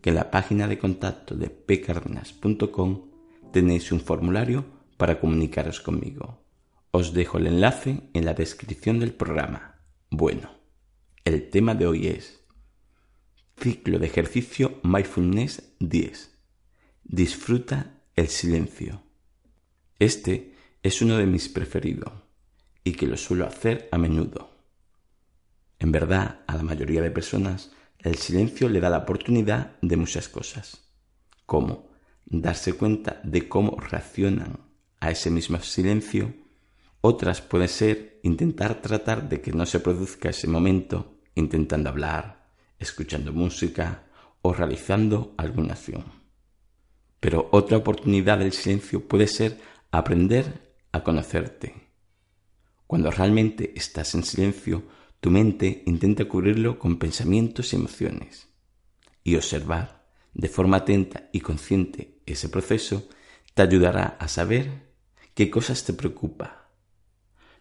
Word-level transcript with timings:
que 0.00 0.10
en 0.10 0.16
la 0.16 0.30
página 0.30 0.66
de 0.68 0.78
contacto 0.78 1.34
de 1.34 1.48
pcardenas.com 1.50 3.10
tenéis 3.52 3.92
un 3.92 4.00
formulario 4.00 4.64
para 4.96 5.20
comunicaros 5.20 5.80
conmigo. 5.80 6.42
Os 6.90 7.12
dejo 7.12 7.38
el 7.38 7.46
enlace 7.46 8.10
en 8.14 8.24
la 8.24 8.34
descripción 8.34 8.98
del 9.00 9.12
programa. 9.12 9.80
Bueno, 10.10 10.50
el 11.24 11.50
tema 11.50 11.74
de 11.74 11.86
hoy 11.86 12.06
es 12.06 12.40
Ciclo 13.60 13.98
de 13.98 14.06
ejercicio 14.06 14.80
Mindfulness 14.82 15.74
10. 15.80 16.34
Disfruta 17.04 18.02
el 18.14 18.28
silencio. 18.28 19.02
Este 19.98 20.54
es 20.82 21.02
uno 21.02 21.16
de 21.16 21.26
mis 21.26 21.48
preferidos 21.48 22.12
y 22.84 22.92
que 22.92 23.06
lo 23.06 23.16
suelo 23.16 23.46
hacer 23.46 23.88
a 23.92 23.98
menudo. 23.98 24.50
En 25.78 25.92
verdad, 25.92 26.40
a 26.46 26.56
la 26.56 26.62
mayoría 26.62 27.02
de 27.02 27.10
personas 27.10 27.72
el 27.98 28.16
silencio 28.16 28.68
le 28.68 28.80
da 28.80 28.90
la 28.90 28.98
oportunidad 28.98 29.76
de 29.82 29.96
muchas 29.96 30.28
cosas, 30.28 30.84
como 31.46 31.88
darse 32.26 32.74
cuenta 32.74 33.20
de 33.24 33.48
cómo 33.48 33.78
reaccionan 33.80 34.60
a 35.00 35.10
ese 35.10 35.30
mismo 35.30 35.58
silencio. 35.60 36.32
Otras 37.00 37.40
pueden 37.40 37.68
ser 37.68 38.20
intentar 38.22 38.80
tratar 38.80 39.28
de 39.28 39.40
que 39.40 39.52
no 39.52 39.66
se 39.66 39.80
produzca 39.80 40.30
ese 40.30 40.46
momento, 40.48 41.18
intentando 41.34 41.88
hablar, 41.88 42.48
escuchando 42.78 43.32
música 43.32 44.04
o 44.42 44.52
realizando 44.52 45.34
alguna 45.36 45.74
acción. 45.74 46.04
Pero 47.20 47.48
otra 47.52 47.78
oportunidad 47.78 48.38
del 48.38 48.52
silencio 48.52 49.06
puede 49.06 49.26
ser 49.26 49.58
aprender 49.90 50.74
a 50.92 51.02
conocerte. 51.02 51.88
Cuando 52.86 53.10
realmente 53.10 53.72
estás 53.76 54.14
en 54.14 54.22
silencio, 54.22 54.84
tu 55.20 55.30
mente 55.30 55.82
intenta 55.86 56.26
cubrirlo 56.26 56.78
con 56.78 56.98
pensamientos 56.98 57.72
y 57.72 57.76
emociones. 57.76 58.48
Y 59.24 59.36
observar 59.36 60.06
de 60.34 60.48
forma 60.48 60.78
atenta 60.78 61.28
y 61.32 61.40
consciente 61.40 62.20
ese 62.26 62.48
proceso 62.48 63.08
te 63.54 63.62
ayudará 63.62 64.16
a 64.20 64.28
saber 64.28 64.92
qué 65.34 65.50
cosas 65.50 65.84
te 65.84 65.92
preocupa. 65.92 66.70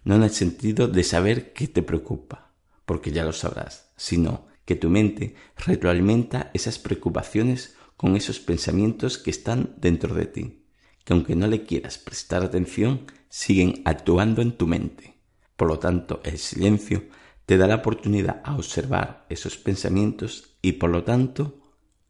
No 0.04 0.16
en 0.16 0.24
el 0.24 0.30
sentido 0.30 0.88
de 0.88 1.04
saber 1.04 1.54
qué 1.54 1.68
te 1.68 1.82
preocupa, 1.82 2.54
porque 2.86 3.12
ya 3.12 3.24
lo 3.24 3.34
sabrás, 3.34 3.92
sino 3.98 4.48
que 4.66 4.76
tu 4.76 4.90
mente 4.90 5.36
retroalimenta 5.58 6.52
esas 6.54 6.78
preocupaciones 6.78 7.76
con 7.96 8.16
esos 8.16 8.40
pensamientos 8.40 9.18
que 9.18 9.32
están 9.32 9.74
dentro 9.78 10.14
de 10.14 10.28
ti, 10.28 10.66
que 11.04 11.14
aunque 11.14 11.36
no 11.36 11.48
le 11.48 11.64
quieras 11.64 11.98
prestar 11.98 12.44
atención, 12.44 13.08
siguen 13.30 13.82
actuando 13.86 14.42
en 14.42 14.52
tu 14.52 14.68
mente. 14.68 15.16
Por 15.56 15.68
lo 15.68 15.80
tanto, 15.80 16.22
el 16.24 16.38
silencio 16.38 17.06
te 17.48 17.58
da 17.58 17.66
la 17.66 17.76
oportunidad 17.76 18.42
a 18.44 18.58
observar 18.58 19.26
esos 19.30 19.56
pensamientos 19.56 20.58
y 20.62 20.73
por 20.73 20.90
lo 20.90 21.06
tanto 21.06 21.62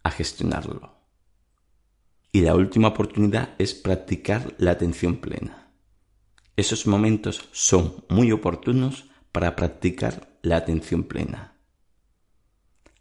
a 0.02 0.09
gestionarlo. 0.09 0.97
Y 2.31 2.41
la 2.41 2.55
última 2.55 2.88
oportunidad 2.88 3.53
es 3.59 3.75
practicar 3.75 4.55
la 4.57 4.71
atención 4.71 5.17
plena. 5.17 5.71
Esos 6.55 6.88
momentos 6.88 7.49
son 7.52 8.03
muy 8.09 8.31
oportunos 8.31 9.11
para 9.31 9.55
practicar 9.55 10.39
la 10.41 10.57
atención 10.57 11.03
plena. 11.03 11.59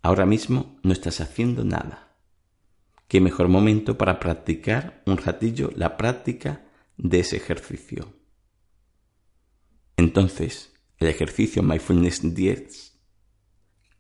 Ahora 0.03 0.27
mismo 0.27 0.78
no 0.82 0.93
estás 0.93 1.22
haciendo 1.22 1.65
nada. 1.65 2.19
¿Qué 3.09 3.22
mejor 3.22 3.49
momento 3.49 3.97
para 3.97 4.21
practicar 4.21 5.03
un 5.06 5.16
ratillo 5.16 5.71
la 5.75 5.97
práctica 5.97 6.66
de 6.99 7.21
ese 7.21 7.38
ejercicio? 7.38 8.12
Entonces, 9.97 10.75
el 10.99 11.09
ejercicio 11.09 11.62
Mindfulness 11.62 12.34
10 12.34 12.93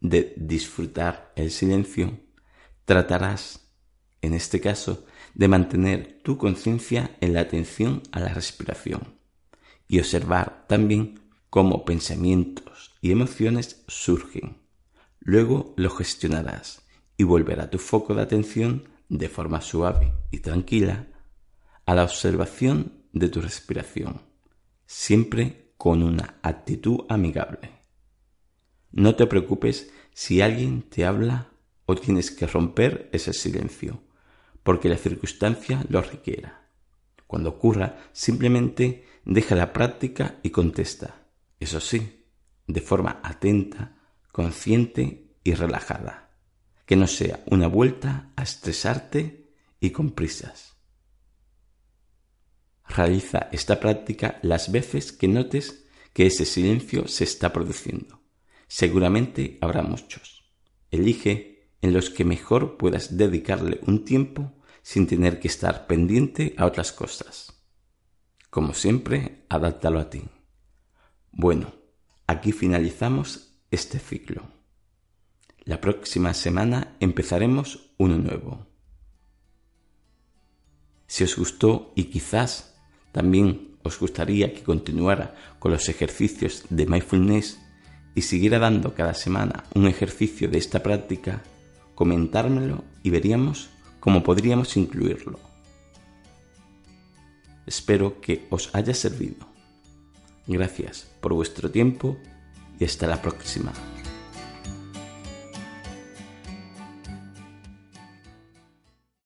de 0.00 0.34
disfrutar 0.36 1.32
el 1.36 1.50
silencio, 1.50 2.20
tratarás, 2.84 3.72
en 4.22 4.34
este 4.34 4.60
caso, 4.60 5.04
de 5.34 5.48
mantener 5.48 6.20
tu 6.22 6.38
conciencia 6.38 7.16
en 7.20 7.34
la 7.34 7.40
atención 7.40 8.02
a 8.12 8.20
la 8.20 8.28
respiración 8.28 9.18
y 9.88 9.98
observar 9.98 10.66
también 10.68 11.20
cómo 11.50 11.84
pensamientos 11.84 12.96
y 13.00 13.12
emociones 13.12 13.84
surgen. 13.88 14.58
Luego 15.20 15.74
lo 15.76 15.90
gestionarás 15.90 16.82
y 17.16 17.24
volverá 17.24 17.70
tu 17.70 17.78
foco 17.78 18.14
de 18.14 18.22
atención 18.22 18.88
de 19.08 19.28
forma 19.28 19.60
suave 19.60 20.12
y 20.30 20.40
tranquila 20.40 21.08
a 21.84 21.94
la 21.94 22.04
observación 22.04 23.04
de 23.12 23.28
tu 23.28 23.40
respiración, 23.40 24.22
siempre 24.86 25.65
con 25.76 26.02
una 26.02 26.38
actitud 26.42 27.04
amigable. 27.08 27.70
No 28.92 29.14
te 29.14 29.26
preocupes 29.26 29.90
si 30.12 30.40
alguien 30.40 30.82
te 30.82 31.04
habla 31.04 31.48
o 31.84 31.94
tienes 31.94 32.30
que 32.30 32.46
romper 32.46 33.08
ese 33.12 33.32
silencio, 33.32 34.02
porque 34.62 34.88
la 34.88 34.96
circunstancia 34.96 35.84
lo 35.88 36.02
requiera. 36.02 36.68
Cuando 37.26 37.50
ocurra, 37.50 37.98
simplemente 38.12 39.04
deja 39.24 39.54
la 39.54 39.72
práctica 39.72 40.38
y 40.42 40.50
contesta, 40.50 41.26
eso 41.60 41.80
sí, 41.80 42.24
de 42.66 42.80
forma 42.80 43.20
atenta, 43.22 43.98
consciente 44.32 45.34
y 45.44 45.54
relajada, 45.54 46.30
que 46.84 46.96
no 46.96 47.06
sea 47.06 47.42
una 47.46 47.66
vuelta 47.66 48.32
a 48.36 48.42
estresarte 48.42 49.52
y 49.80 49.90
con 49.90 50.12
prisas. 50.12 50.75
Realiza 52.88 53.48
esta 53.52 53.80
práctica 53.80 54.38
las 54.42 54.70
veces 54.70 55.12
que 55.12 55.28
notes 55.28 55.86
que 56.12 56.26
ese 56.26 56.44
silencio 56.44 57.08
se 57.08 57.24
está 57.24 57.52
produciendo. 57.52 58.22
Seguramente 58.68 59.58
habrá 59.60 59.82
muchos. 59.82 60.50
Elige 60.90 61.70
en 61.82 61.92
los 61.92 62.10
que 62.10 62.24
mejor 62.24 62.76
puedas 62.76 63.16
dedicarle 63.16 63.80
un 63.86 64.04
tiempo 64.04 64.52
sin 64.82 65.06
tener 65.06 65.40
que 65.40 65.48
estar 65.48 65.86
pendiente 65.86 66.54
a 66.56 66.64
otras 66.64 66.92
cosas. 66.92 67.62
Como 68.50 68.72
siempre, 68.72 69.44
adáptalo 69.48 69.98
a 69.98 70.08
ti. 70.08 70.22
Bueno, 71.32 71.74
aquí 72.26 72.52
finalizamos 72.52 73.58
este 73.70 73.98
ciclo. 73.98 74.42
La 75.64 75.80
próxima 75.80 76.32
semana 76.32 76.96
empezaremos 77.00 77.90
uno 77.98 78.16
nuevo. 78.16 78.66
Si 81.08 81.24
os 81.24 81.36
gustó 81.36 81.92
y 81.94 82.04
quizás 82.04 82.75
también 83.16 83.78
os 83.82 83.98
gustaría 83.98 84.52
que 84.52 84.62
continuara 84.62 85.34
con 85.58 85.72
los 85.72 85.88
ejercicios 85.88 86.64
de 86.68 86.84
mindfulness 86.84 87.58
y 88.14 88.20
siguiera 88.20 88.58
dando 88.58 88.94
cada 88.94 89.14
semana 89.14 89.64
un 89.74 89.86
ejercicio 89.86 90.50
de 90.50 90.58
esta 90.58 90.82
práctica, 90.82 91.42
comentármelo 91.94 92.84
y 93.02 93.08
veríamos 93.08 93.70
cómo 94.00 94.22
podríamos 94.22 94.76
incluirlo. 94.76 95.40
Espero 97.64 98.20
que 98.20 98.46
os 98.50 98.68
haya 98.74 98.92
servido. 98.92 99.46
Gracias 100.46 101.08
por 101.22 101.32
vuestro 101.32 101.70
tiempo 101.70 102.18
y 102.78 102.84
hasta 102.84 103.06
la 103.06 103.22
próxima. 103.22 103.72